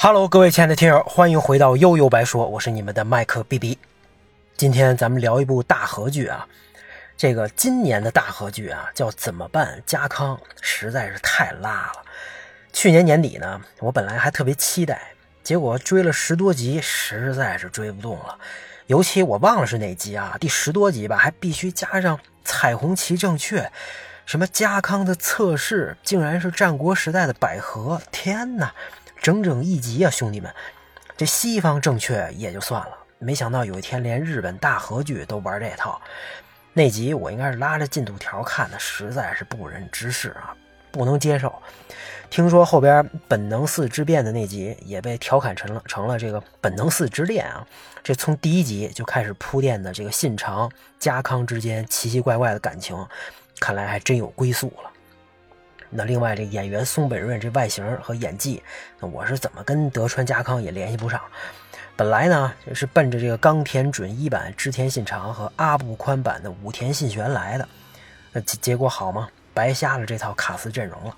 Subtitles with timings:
[0.00, 3.76] Hello，各位亲爱的听友，欢迎回到悠悠白说，我是你们的麦克 B B。
[4.56, 6.46] 今天咱们聊一部大合剧啊，
[7.16, 9.82] 这个今年的大合剧啊叫《怎么办？
[9.84, 12.04] 家康》，实在是太拉了。
[12.72, 15.02] 去年年底呢，我本来还特别期待，
[15.42, 18.38] 结果追了十多集，实在是追不动了。
[18.86, 23.68] 尤其我忘了是哪集啊，第十多集吧，还必须加上彩虹旗正确，
[24.24, 28.72] 什么家康的测试竟然是战国时代的百合，天哪！
[29.20, 30.52] 整整一集啊，兄弟们！
[31.16, 36.00] 这西方正确也就算了，没想到有一天连日本大和剧都玩这套。
[36.72, 40.54] 那集我应该是拉着进度条看的，实在是不忍直视啊，
[40.92, 41.52] 不能接受。
[42.30, 47.66] 听说后边本能寺之变的那集也被调侃成了成了这个本能寺之恋啊！
[48.04, 53.04] 这从第一集就开始铺垫的这个信长、家康之间奇奇怪怪的感情，
[53.58, 54.90] 看来还真有归宿了。
[55.90, 58.62] 那另外这演员松本润这外形和演技，
[59.00, 61.20] 那我是怎么跟德川家康也联系不上？
[61.96, 67.68] 本来呢是奔着这个冈田准一版织田信长和阿部宽版的武田信玄来的，
[68.32, 69.28] 那结结果好吗？
[69.52, 71.16] 白瞎了这套卡司阵容了。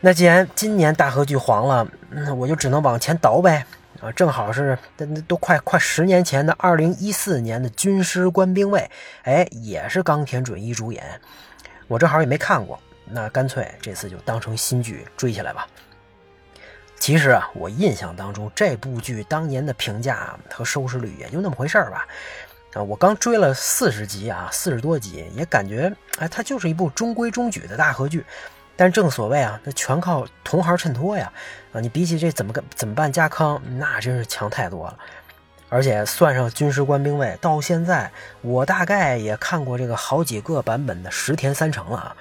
[0.00, 3.66] 那既然今年大河剧黄了，那我就只能往前倒呗
[4.00, 4.10] 啊！
[4.12, 8.90] 正好是那那都快快十年前的二零一四年的军师官兵卫，
[9.24, 11.20] 哎，也是冈田准一主演，
[11.88, 12.78] 我正好也没看过。
[13.06, 15.66] 那干脆这次就当成新剧追起来吧。
[16.98, 22.06] 其实啊，我印象当中这部剧当年的评价和收视率也就那么回事儿吧。
[22.72, 28.24] 啊，我刚追了四十集啊，四十多集，也感觉哎，它就是一部中规中矩的大合剧。
[28.76, 31.30] 但正所谓啊，那全靠同行衬托呀。
[31.72, 34.98] 啊，你比起这怎么跟怎么办家康，那真是强太多了。
[35.68, 38.10] 而且算上军师官兵卫，到现在
[38.40, 42.16] 我大概也看过这个好几个版本的石田三成了啊。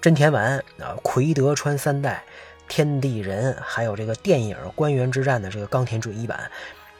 [0.00, 2.22] 真田丸啊，奎德川三代，
[2.66, 6.50] 天地人，还有这个电影《关原之战》的这个冈田准一版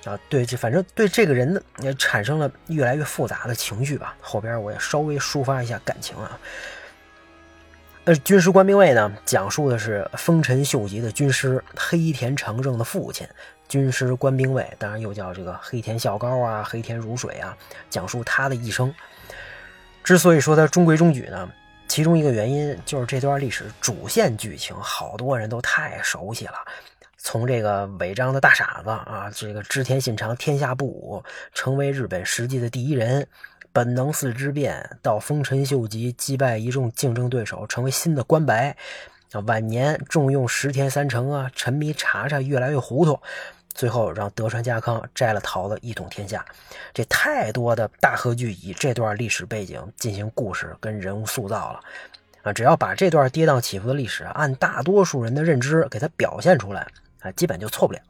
[0.04, 4.14] 啊，对，这反正对这个人呢也产生了越来越复杂的情绪吧。
[4.20, 6.38] 后边我也稍微抒发一下感情啊。
[8.04, 13.26] 呃，军师官兵卫呢，讲述的是丰臣秀吉的军师黑田长政的父亲
[13.66, 17.56] 军师官兵卫，当然又叫这个黑田孝高啊、黑田如水啊，
[17.88, 18.94] 讲述他的一生。
[20.04, 21.50] 之所以说他中规中矩呢。
[21.90, 26.54] 其中一个原因就是这段历史主线剧情，好多人都太熟悉了。
[27.18, 33.24] 从这个违章的大傻子啊，这个织田信长天下不武，成为日本实际的第一人；
[33.72, 38.76] 本能寺之变到丰臣秀吉击败一众竞争对手，成为新的关白。
[39.32, 43.20] 啊，晚年重用石田三成啊，沉迷茶茶，越来越糊涂。
[43.74, 46.44] 最后让德川家康摘了桃子一统天下，
[46.92, 51.80] 这太多的大合剧以这段历史背景进行故事跟人物塑造了
[52.42, 52.52] 啊！
[52.52, 56.86] 只要把这段跌宕起伏的历史按大多数人的认知给它表现出来
[57.20, 58.00] 啊，基本就错不了。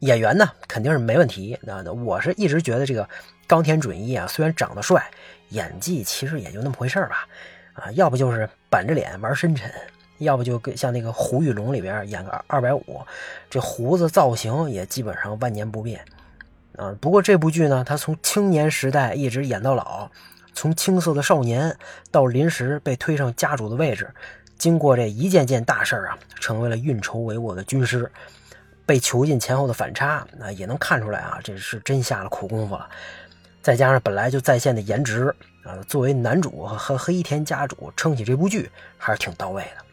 [0.00, 3.08] 演员呢肯定是没问题，那我是一直觉得这个
[3.46, 5.10] 冈田准一啊，虽然长得帅，
[5.48, 7.26] 演技其实也就那么回事吧
[7.72, 9.70] 啊，要不就是板着脸玩深沉。
[10.18, 13.00] 要不就跟像那个《胡玉龙》里边演个二百五，
[13.50, 16.04] 这胡子造型也基本上万年不变
[16.76, 16.94] 啊。
[17.00, 20.10] 不过这部剧呢，他从青年时代一直演到老，
[20.54, 21.76] 从青涩的少年
[22.10, 24.08] 到临时被推上家主的位置，
[24.58, 28.10] 经过这一件件大事啊，成为了运筹帷幄的军师。
[28.86, 32.88] 被囚禁前后的反差，那也能看出来啊，这是真下了苦功夫了。
[33.60, 35.34] 再加上本来就在线的颜值
[35.64, 39.85] 啊，作为男主和黑田家主撑起这部剧还是挺到位的。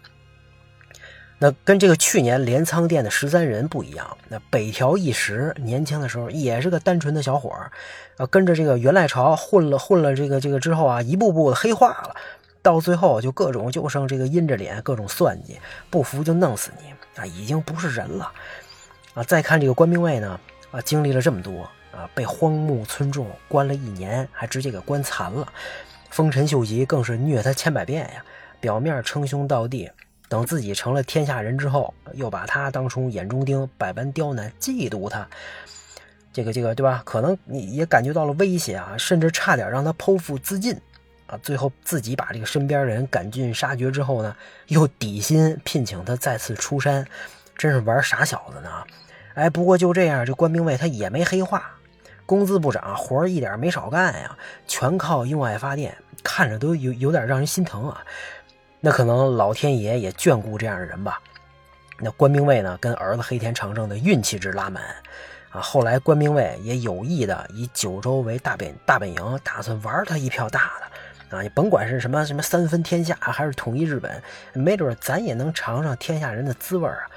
[1.39, 7.71] 那跟这个去年镰仓店的十三人不一样，那北条义时年轻的时候也是个单纯的小伙儿，
[8.17, 12.15] 啊，跟着这个源赖朝混了混了这个这个之后啊，一步步的黑化了，
[12.61, 18.31] 到最后就各种就剩这个阴着脸，各种算计，不服就弄死你啊，已经不是人了，
[19.13, 20.39] 啊，再看这个官兵卫呢，
[20.71, 25.45] 啊，经历了这么多啊，被荒木村重关了一年，还直接给关残了，
[26.09, 28.23] 丰臣秀吉更是虐他千百遍呀，
[28.61, 29.89] 表面称兄道弟。
[30.29, 35.27] 等自己成了天下人之后，又把他当成眼中钉，百般刁难，嫉妒他。
[36.31, 37.03] 这个这个，对吧？
[37.05, 40.75] 可能你也感觉到了威胁啊，甚至差点让他剖腹自尽
[41.27, 41.37] 啊。
[41.43, 44.35] 最后自己把这个身边人赶尽杀绝之后呢，
[44.67, 47.05] 又底薪聘请他再次出山，
[47.55, 48.69] 真是玩傻小子呢。
[49.35, 51.71] 哎，不过就这样，这官兵卫他也没黑化，
[52.25, 54.35] 工资不涨，活儿一点没少干呀，
[54.67, 58.03] 全靠用爱发电，看着都有有点让人心疼啊。
[58.85, 61.17] 那可能老天爷也眷顾这样的人吧。
[61.99, 64.83] 那关兵卫呢，跟儿子黑田长政的运气值拉满
[65.51, 65.61] 啊。
[65.61, 71.41] 后来关兵卫也有意的以九州为大本大本营，打算玩他一票大的啊。
[71.41, 74.21] 你甭管是什么什么三分天下，还是统一日本，
[74.51, 77.07] 没准咱也能尝尝天下人的滋味啊。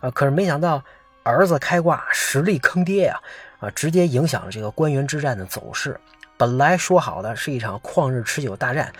[0.00, 0.82] 啊，可是没想到
[1.24, 3.20] 儿子开挂，实力坑爹呀！
[3.60, 6.00] 啊，直接影响了这个关原之战的走势。
[6.38, 8.90] 本来说好的是一场旷日持久大战，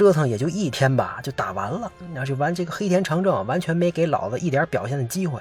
[0.00, 1.92] 折腾也就一天吧，就打完了。
[2.14, 5.38] 那就完这个黑田长政完全没给老子一点表现的机会。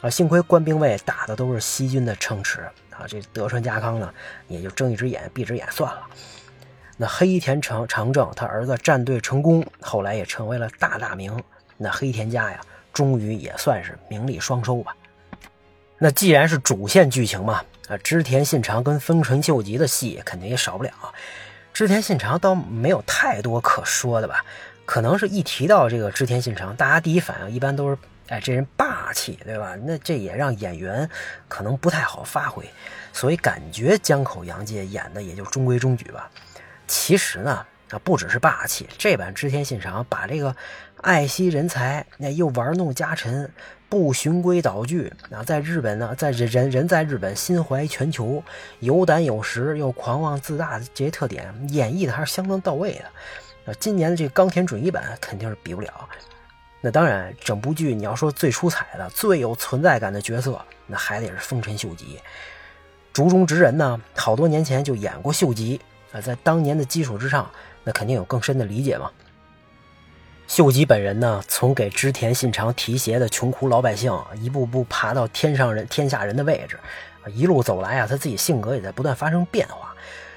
[0.00, 4.12] 啊，幸亏官兵卫打的都是西军的城池啊，这德川家康呢
[4.48, 6.02] 也就睁一只眼闭一只眼算了。
[6.96, 11.40] 那黑田长长政他儿子战队成功，后来也成为了大大名。
[11.76, 12.60] 那黑田家呀，
[12.92, 14.92] 终于也算是名利双收吧。
[15.98, 20.90] 那既然是主线剧情嘛，啊，织田信长跟丰臣秀吉的戏肯定也少不了。
[21.78, 24.44] 织田信长倒没有太多可说的吧？
[24.84, 27.96] 可能是一提到这个织田信长，大家第一反应一般都是，
[28.26, 29.76] 哎，这人霸气，对吧？
[29.84, 31.08] 那这也让演员
[31.46, 32.68] 可能不太好发挥，
[33.12, 36.28] 所以感觉江口洋介演的也就中规中矩吧。
[36.88, 37.64] 其实呢。
[37.90, 40.54] 啊，不只是霸气，这版织田信长把这个
[41.00, 43.50] 爱惜人才，那又玩弄家臣，
[43.88, 45.12] 不循规蹈矩。
[45.30, 48.42] 啊，在日本呢，在人人在日本心怀全球，
[48.80, 53.72] 有胆有识又狂妄自大的这些特点，演绎的还是相当到位的。
[53.72, 56.08] 啊，今年的这个冈田准一版肯定是比不了。
[56.80, 62.20] 那当然，整部剧你要说最出彩的、最有存在感的角色，那还得是丰臣秀吉。
[63.12, 65.80] 竹中直人呢，好多年前就演过秀吉。
[66.12, 67.50] 啊，在当年的基础之上。
[67.84, 69.10] 那肯定有更深的理解嘛。
[70.48, 76.80] 秀吉本人呢，从给织田信长提鞋的穷苦老百姓，一步步爬到天上人、天下人的位置，
[77.34, 79.94] 一路走来啊，他自己性格也在不断发生变化，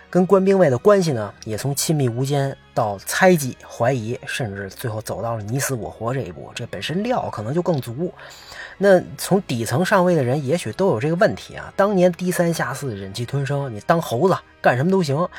[0.10, 6.52] 跟官兵卫的关系呢，也从亲密无间到猜忌、怀疑，甚至最后走到了你死我活这一步。
[6.54, 8.14] 这本身料可能就更足。
[8.78, 11.72] 那从底层上位的人，也许都有这个问题啊。
[11.78, 15.30] 当年低三下四、忍气吞声，你当猴子干什么都行。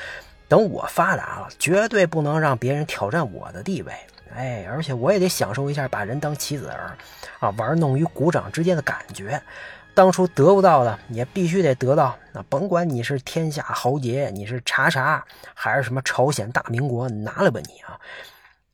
[0.53, 3.93] 等我发达了，绝对不能让别人挑战我的地位。
[4.37, 6.95] 哎，而且我也得享受一下把人当棋子儿，
[7.41, 9.43] 啊，玩弄于股掌之间的感觉。
[9.95, 12.15] 当初得不到的，也必须得得到。
[12.33, 17.99] 那甭管你是天下豪杰，你是查查，还是什么朝鲜大明国，拿来吧你啊！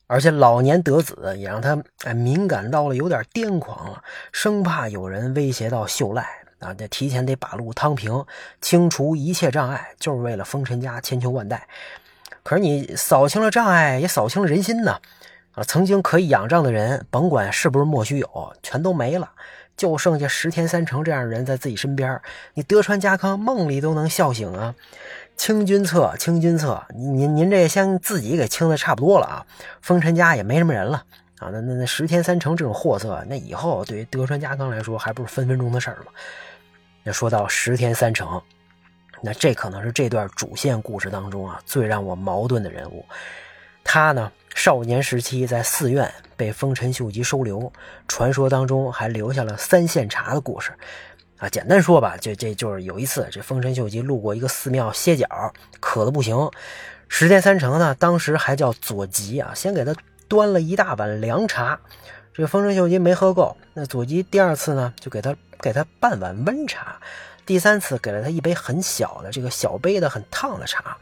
[0.09, 4.03] 而且老年得子，也让他哎敏感到了有点癫狂了，
[4.33, 6.38] 生怕有人威胁到秀赖。
[6.59, 8.25] 啊，得提前得把路趟平，
[8.61, 11.67] 清除一切障碍，就是为了丰臣家千秋万代。
[12.43, 14.99] 可是你扫清了障碍，也扫清了人心呢。
[15.53, 19.31] 啊，曾经可以仰仗的人，甭管是不是莫须有，全都没了，
[19.77, 22.21] 就剩下石田三成这样的人在自己身边。
[22.55, 24.75] 你德川家康梦里都能笑醒啊！
[25.37, 29.47] 清君侧，清君侧，您您这先自己给清的差不多了啊。
[29.83, 31.05] 丰臣家也没什么人了
[31.39, 31.51] 啊。
[31.53, 36.13] 那那那石田三成这种货色，那以后对于德川家康来说，还不是分分钟的事儿吗？
[37.13, 38.41] 说到石田三成，
[39.21, 43.05] 那这可能是这段主线故事当中啊最让我矛盾的人物。
[43.85, 47.73] 他呢，少年时期在寺院被丰臣秀吉收留，
[48.07, 50.73] 传说当中还留下了三献茶的故事。
[51.39, 55.27] 啊，简单说吧，这这就是有一次，这丰臣秀吉路过一个寺庙歇脚，
[55.81, 56.51] 渴的不行。
[57.09, 59.95] 石田三成呢，当时还叫左吉啊，先给他
[60.27, 61.81] 端了一大碗凉茶。
[62.39, 67.01] 这个丰臣秀吉没喝够，那左吉第二次呢，就给他给他半碗温茶，
[67.45, 70.97] 第三次给了他一杯很小的这个小杯的很烫的茶。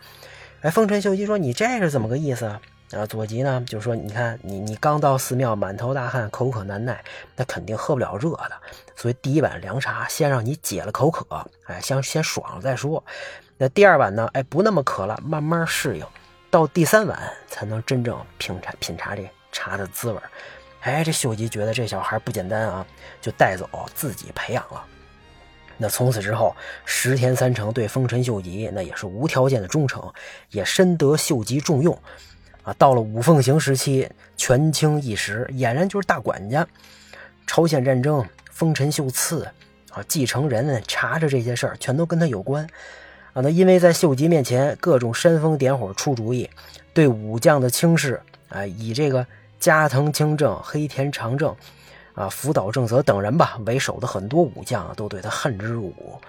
[0.62, 2.58] 哎，丰臣秀吉说：“你这是怎么个意思啊？”
[2.96, 7.04] 啊，左吉呢就说：“你看，你你刚到寺庙，满头大汗，口渴难耐，
[7.36, 8.52] 那肯定喝不了热的，
[8.94, 11.26] 所以第一碗凉茶先让你解了口渴，
[11.66, 13.04] 哎，先先爽了再说。
[13.58, 16.06] 那第二碗呢，哎，不那么渴了，慢慢适应，
[16.48, 20.18] 到第三碗才能真正品茶品茶这茶的滋味。”
[20.80, 22.86] 哎，这秀吉觉得这小孩不简单啊，
[23.20, 24.84] 就带走自己培养了。
[25.76, 26.54] 那从此之后，
[26.84, 30.10] 石田三成对丰臣秀吉那也是无条件的忠诚，
[30.50, 31.98] 也深得秀吉重用。
[32.62, 36.66] 啊，到了五凤行时期，权倾一时，俨然就是大管家。
[37.46, 39.46] 朝鲜战争、丰臣秀次
[39.90, 42.64] 啊，继承人查查这些事儿，全都跟他有关。
[43.32, 46.48] 啊，那因为在秀吉面前各种煽风点火出主意，
[46.94, 49.26] 对武将的轻视啊，以这个。
[49.58, 51.54] 加藤清正、黑田长政，
[52.14, 56.20] 啊，福岛正则等人吧为首的很多武将都对他恨之入骨。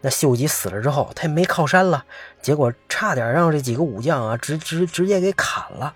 [0.00, 2.04] 那秀吉死了之后，他也没靠山了，
[2.42, 5.94] 结果差点让这几个武将啊直直直接给砍了。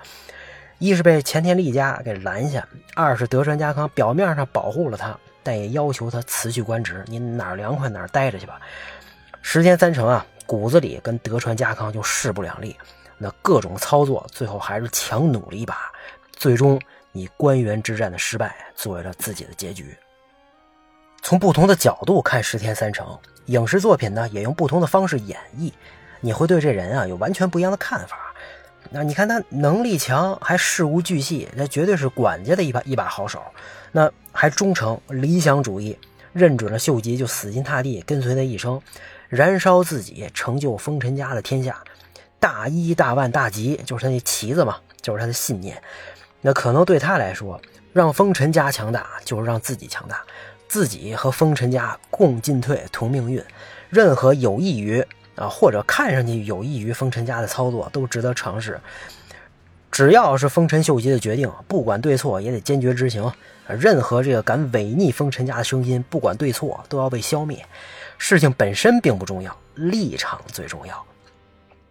[0.78, 8.60] 一是被前田利家给拦下，二是德川家康表面上保护了他，但也要求他辞去官职，你哪儿凉快哪儿待着去吧。
[9.42, 12.76] 石田三成啊，骨子里跟德川家康就势不两立，
[13.18, 15.92] 那各种操作，最后还是强努了一把。
[16.38, 16.80] 最终
[17.12, 19.96] 以关原之战的失败作为了自己的结局。
[21.20, 25.72] 从不同的角度看石田三成，影视作品呢也用不同的方式演绎，
[26.20, 28.32] 你会对这人啊有完全不一样的看法。
[28.90, 33.42] 那你看他能力强，还事无巨细，那绝对是管家的一把一把好手。
[33.90, 35.98] 那还忠诚，理想主义，
[36.32, 38.80] 认准了秀吉就死心塌地跟随他一生，
[39.28, 41.82] 燃烧自己，成就丰臣家的天下。
[42.38, 45.82] 大一大万大吉，就是他那旗子嘛，就是他的信念。
[46.40, 47.60] 那可能对他来说，
[47.92, 50.22] 让丰臣家强大，就是让自己强大，
[50.68, 53.42] 自己和丰臣家共进退，同命运。
[53.90, 55.04] 任何有益于
[55.34, 58.80] 啊，或者看上去有益于丰臣家的操作，都值得尝试。
[59.90, 63.32] 只要是丰臣秀吉的决定，不管对错，也得坚决执行。
[63.66, 67.64] 任何这个敢违逆丰臣家的声音，不管对错，都要被消灭。
[68.16, 71.04] 事情本身并不重要，立场最重要。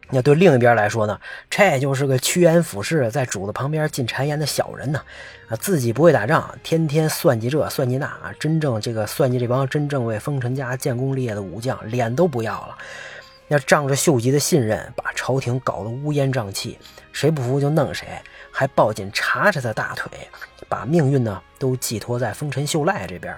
[0.09, 5.01] 那对另一边来说呢，这就是个趋炎附势，在主子旁边进谗言的小人呢。
[5.49, 12.77] 啊，自己不会打仗，天天算计这算计那啊，真正这个算计这帮真正为丰臣家建功立业的武将，脸都不要了。
[13.47, 16.77] 那仗着秀吉的信任，把朝廷搞得乌烟瘴气，
[17.13, 18.05] 谁不服就弄谁，
[18.51, 20.11] 还抱紧查查的大腿，
[20.67, 23.33] 把命运呢都寄托在丰臣秀赖这边。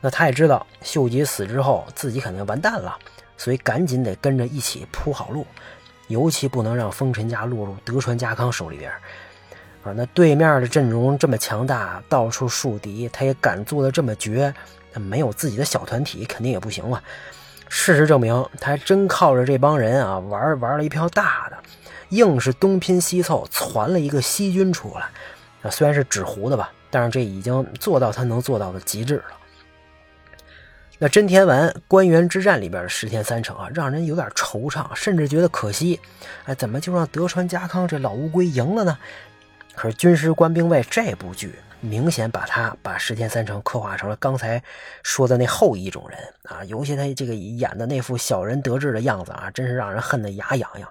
[0.00, 2.96] 那他也知道秀吉死之后，自己肯定完蛋了，
[3.36, 5.44] 所以赶紧得跟着一起铺好路。
[6.08, 8.90] 尤其不能让丰臣家落入德川家康手里边
[9.84, 9.92] 啊！
[9.96, 14.52] 那对面的阵容这么强大，到处树敌，他也敢做的这么绝，
[14.92, 17.02] 他没有自己的小团体，肯定也不行了。
[17.68, 21.56] 事实证明，他还真靠着这帮人啊，玩玩了一票大的，
[22.10, 25.08] 硬是东拼西凑，攒了一个西军出来。
[25.62, 29.24] 啊，虽然是纸糊的吧，但是这已经做到他能做到的极致了。
[31.04, 35.98] 那真田丸关原之战里边的石田三成啊，让人有点惆怅，甚至觉得可惜。
[36.44, 38.96] 哎，怎么就让德川家康这老乌龟赢了呢？
[39.74, 44.62] 可是《军师官兵卫》这部剧明显把他把石田三成刻画成了刚才
[45.02, 50.88] 说的那后一种人啊，尤其他这个演的那副小人得志的样子啊，真是让人恨得牙痒痒，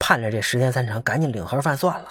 [0.00, 2.08] 盼着这石田三成赶紧领盒饭算了。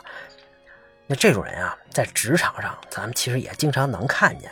[1.06, 4.50] 那这种人啊，在职场上咱们其实也经常能看见。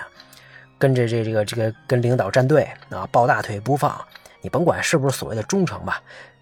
[0.79, 4.03] 跟着这这个这个跟领导站队啊，抱大腿不放，
[4.41, 6.01] 你甭管是不是所谓的忠诚吧，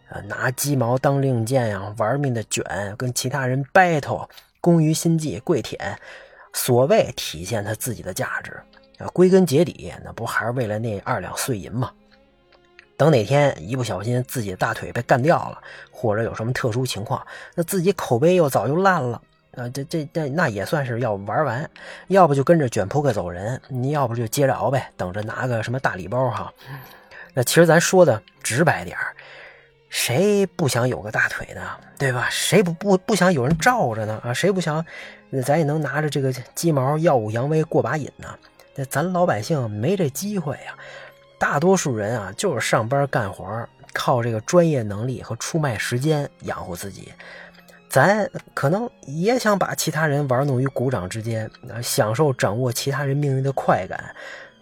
[0.10, 2.64] 呃，拿鸡毛当令箭呀，玩命的卷，
[2.96, 4.30] 跟其他人 battle，
[4.62, 6.00] 工于心计，跪舔，
[6.54, 8.54] 所谓体现他自己的价值
[9.00, 11.92] 啊，归根结底，那不还是为了那二两碎银吗？
[12.96, 17.26] 等哪天一不小心自己的大腿被干掉了，或者有什么特殊情况，
[17.56, 19.22] 那自己口碑又早就烂了。
[19.58, 21.70] 啊，这这这那也算是要玩完，
[22.08, 26.54] 要不就跟着卷铺盖走人，你要不就接着熬呗，等着拿个什么大礼包哈。
[27.34, 28.98] 那其实咱说的直白点
[29.90, 31.62] 谁不想有个大腿呢？
[31.98, 32.28] 对吧？
[32.30, 34.22] 谁不不不想有人罩着呢？
[34.24, 34.86] 啊，谁不想
[35.44, 38.28] 咱也能拿着这个鸡毛耀武扬威过把瘾呢？
[38.76, 40.76] 那咱老百姓没这机会呀。
[41.40, 47.12] 大多数人啊，就是上班干活，靠这个专业能力和出卖时间养活自己。
[47.98, 51.50] 咱可能也想把其他人玩弄于股掌之间，
[51.82, 54.16] 享受掌握其他人命运的快感。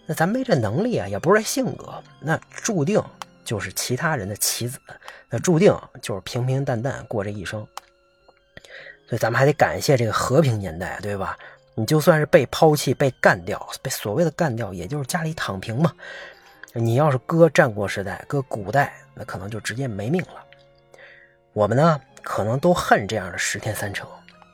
[0.06, 2.98] 那咱没这能力啊，也不是这性格，那注定
[3.44, 4.78] 就是其他人的棋子，
[5.28, 7.60] 那注定就是平平淡淡过这一生。
[9.06, 11.36] 所以咱们还得感谢这个和平年代，对吧？
[11.74, 15.92] 你就算是被抛弃、被干掉，被所谓的干掉，也就是家里躺平嘛。
[16.72, 20.42] 你要是搁战国时代、搁古代，那可能就直接没命了。
[21.52, 22.00] 我们呢？
[22.26, 24.04] 可能都恨这样的石田三成，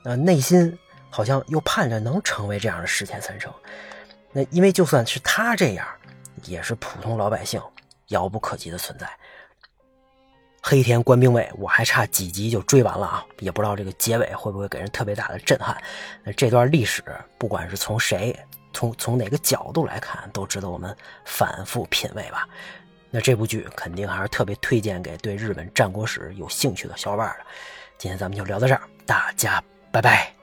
[0.05, 3.51] 那内心好像又盼着能成为这样的石田三成。
[4.31, 5.89] 那因为就算是他这样，
[6.45, 7.59] 也是普通老百姓
[8.09, 9.09] 遥不可及的存在。
[10.63, 15.75] 黑田官兵卫，我还差几集就追完了啊，也不知道这个结尾会不会给人特别大的震撼。
[16.23, 17.03] 那这段历史，
[17.39, 18.39] 不管是从谁，
[18.75, 22.47] 从从哪个角度来看，都值得我们反复品味吧。
[23.13, 27.45] 那这部剧肯定还是特别推荐给对日本战国史有兴趣的小伙伴的。
[27.99, 30.42] 今天咱们就聊到这儿，大家拜拜。